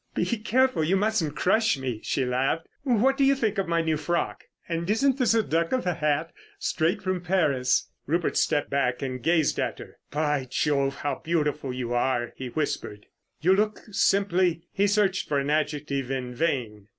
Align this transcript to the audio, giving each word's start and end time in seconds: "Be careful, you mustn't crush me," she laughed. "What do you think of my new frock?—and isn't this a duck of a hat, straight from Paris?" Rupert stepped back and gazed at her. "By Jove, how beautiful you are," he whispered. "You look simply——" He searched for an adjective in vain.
"Be 0.15 0.25
careful, 0.25 0.83
you 0.83 0.95
mustn't 0.95 1.35
crush 1.35 1.77
me," 1.77 1.99
she 2.03 2.25
laughed. 2.25 2.65
"What 2.81 3.17
do 3.17 3.23
you 3.23 3.35
think 3.35 3.59
of 3.59 3.67
my 3.67 3.83
new 3.83 3.97
frock?—and 3.97 4.89
isn't 4.89 5.19
this 5.19 5.35
a 5.35 5.43
duck 5.43 5.73
of 5.73 5.85
a 5.85 5.93
hat, 5.93 6.33
straight 6.57 7.03
from 7.03 7.21
Paris?" 7.21 7.87
Rupert 8.07 8.35
stepped 8.35 8.71
back 8.71 9.03
and 9.03 9.21
gazed 9.21 9.59
at 9.59 9.77
her. 9.77 9.99
"By 10.09 10.47
Jove, 10.49 10.95
how 11.01 11.21
beautiful 11.23 11.71
you 11.71 11.93
are," 11.93 12.33
he 12.35 12.47
whispered. 12.47 13.05
"You 13.41 13.55
look 13.55 13.81
simply——" 13.91 14.63
He 14.73 14.87
searched 14.87 15.27
for 15.27 15.37
an 15.37 15.51
adjective 15.51 16.09
in 16.09 16.33
vain. 16.33 16.87